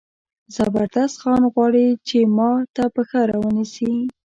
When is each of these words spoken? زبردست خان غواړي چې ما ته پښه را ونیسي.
زبردست 0.55 1.15
خان 1.21 1.41
غواړي 1.53 1.87
چې 2.07 2.17
ما 2.37 2.51
ته 2.75 2.83
پښه 2.95 3.19
را 3.29 3.37
ونیسي. 3.41 3.93